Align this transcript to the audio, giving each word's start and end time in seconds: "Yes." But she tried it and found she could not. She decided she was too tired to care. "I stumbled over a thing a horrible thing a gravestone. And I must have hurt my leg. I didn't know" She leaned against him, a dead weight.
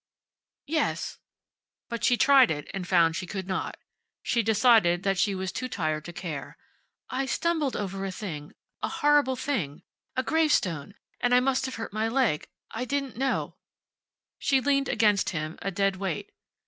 "Yes." 0.65 1.19
But 1.87 2.03
she 2.03 2.17
tried 2.17 2.49
it 2.49 2.71
and 2.73 2.87
found 2.87 3.15
she 3.15 3.27
could 3.27 3.47
not. 3.47 3.77
She 4.23 4.41
decided 4.41 5.07
she 5.15 5.35
was 5.35 5.51
too 5.51 5.69
tired 5.69 6.05
to 6.05 6.11
care. 6.11 6.57
"I 7.11 7.27
stumbled 7.27 7.75
over 7.75 8.03
a 8.03 8.11
thing 8.11 8.55
a 8.81 8.89
horrible 8.89 9.35
thing 9.35 9.83
a 10.15 10.23
gravestone. 10.23 10.95
And 11.19 11.35
I 11.35 11.39
must 11.39 11.65
have 11.67 11.75
hurt 11.75 11.93
my 11.93 12.07
leg. 12.07 12.47
I 12.71 12.83
didn't 12.83 13.15
know" 13.15 13.57
She 14.39 14.59
leaned 14.59 14.89
against 14.89 15.29
him, 15.29 15.59
a 15.61 15.69
dead 15.69 15.97
weight. 15.97 16.31